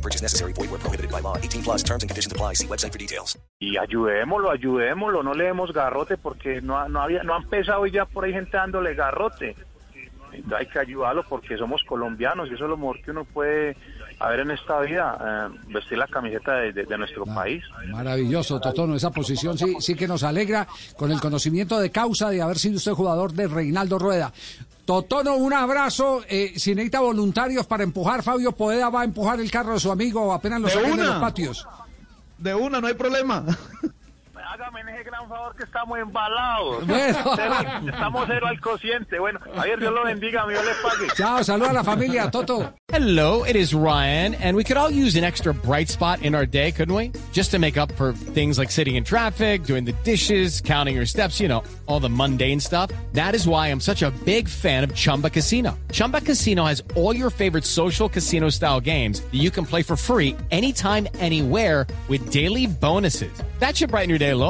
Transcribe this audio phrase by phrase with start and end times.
[0.00, 0.52] No purchase necessary.
[0.54, 1.36] Void where prohibited by law.
[1.36, 2.54] 18 plus terms and conditions apply.
[2.54, 3.38] See website for details.
[3.62, 7.86] y ayudémoslo, ayudémoslo, no le demos garrote porque no, ha- no, había, no han pesado
[7.86, 9.54] y ya por ahí gente dándole garrote.
[10.32, 13.76] Entonces hay que ayudarlo porque somos colombianos y eso es lo mejor que uno puede
[14.20, 15.18] haber en esta vida,
[15.52, 17.62] eh, vestir la camiseta de, de- de nuestro país.
[17.88, 18.94] Maravilloso, Totono.
[18.94, 22.76] Esa posición sí, sí que nos alegra con el conocimiento de causa de haber sido
[22.76, 24.32] usted jugador de Reinaldo Rueda.
[24.90, 26.22] Totono, un abrazo.
[26.28, 29.92] Eh, si necesita voluntarios para empujar, Fabio Poeda va a empujar el carro de su
[29.92, 31.04] amigo apenas lo De saquen de una.
[31.04, 31.64] los patios.
[32.38, 33.44] De una, no hay problema.
[34.52, 36.84] Hágame ese gran favor que estamos embalados.
[36.90, 37.36] Bueno.
[37.36, 37.54] Cero
[37.86, 39.18] estamos cero al cociente.
[39.20, 41.06] Bueno, Javier, Dios lo bendiga, Dios le pague.
[41.14, 42.74] Chao, saluda a la familia, Toto.
[42.88, 46.46] Hello, it is Ryan, and we could all use an extra bright spot in our
[46.46, 47.12] day, couldn't we?
[47.32, 51.06] Just to make up for things like sitting in traffic, doing the dishes, counting your
[51.06, 52.90] steps, you know, all the mundane stuff.
[53.12, 55.78] That is why I'm such a big fan of Chumba Casino.
[55.92, 59.96] Chumba Casino has all your favorite social casino style games that you can play for
[59.96, 63.32] free anytime, anywhere with daily bonuses.
[63.60, 64.49] That should brighten your day a little.